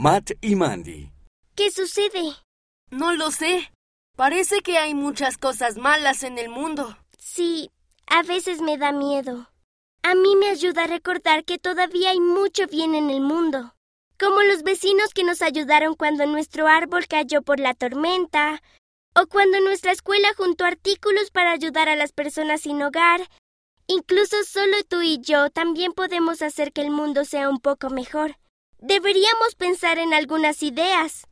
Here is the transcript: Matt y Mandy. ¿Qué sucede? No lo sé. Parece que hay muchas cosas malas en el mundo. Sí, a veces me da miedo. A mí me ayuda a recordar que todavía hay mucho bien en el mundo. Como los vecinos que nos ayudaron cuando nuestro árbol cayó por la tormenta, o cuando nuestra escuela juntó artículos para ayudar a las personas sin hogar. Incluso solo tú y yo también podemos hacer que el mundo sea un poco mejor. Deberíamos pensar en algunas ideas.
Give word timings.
Matt 0.00 0.30
y 0.40 0.54
Mandy. 0.54 1.10
¿Qué 1.56 1.72
sucede? 1.72 2.36
No 2.88 3.14
lo 3.14 3.32
sé. 3.32 3.72
Parece 4.14 4.60
que 4.60 4.78
hay 4.78 4.94
muchas 4.94 5.38
cosas 5.38 5.76
malas 5.76 6.22
en 6.22 6.38
el 6.38 6.48
mundo. 6.48 6.96
Sí, 7.18 7.72
a 8.06 8.22
veces 8.22 8.60
me 8.60 8.78
da 8.78 8.92
miedo. 8.92 9.50
A 10.04 10.14
mí 10.14 10.36
me 10.36 10.50
ayuda 10.50 10.84
a 10.84 10.86
recordar 10.86 11.44
que 11.44 11.58
todavía 11.58 12.10
hay 12.10 12.20
mucho 12.20 12.68
bien 12.68 12.94
en 12.94 13.10
el 13.10 13.20
mundo. 13.20 13.74
Como 14.20 14.40
los 14.42 14.62
vecinos 14.62 15.12
que 15.12 15.24
nos 15.24 15.42
ayudaron 15.42 15.96
cuando 15.96 16.26
nuestro 16.26 16.68
árbol 16.68 17.08
cayó 17.08 17.42
por 17.42 17.58
la 17.58 17.74
tormenta, 17.74 18.62
o 19.16 19.26
cuando 19.26 19.58
nuestra 19.58 19.90
escuela 19.90 20.28
juntó 20.36 20.64
artículos 20.64 21.32
para 21.32 21.50
ayudar 21.50 21.88
a 21.88 21.96
las 21.96 22.12
personas 22.12 22.60
sin 22.60 22.80
hogar. 22.84 23.28
Incluso 23.88 24.44
solo 24.44 24.76
tú 24.88 25.02
y 25.02 25.18
yo 25.20 25.50
también 25.50 25.92
podemos 25.92 26.40
hacer 26.40 26.72
que 26.72 26.82
el 26.82 26.92
mundo 26.92 27.24
sea 27.24 27.48
un 27.48 27.58
poco 27.58 27.90
mejor. 27.90 28.36
Deberíamos 28.80 29.56
pensar 29.56 29.98
en 29.98 30.14
algunas 30.14 30.62
ideas. 30.62 31.26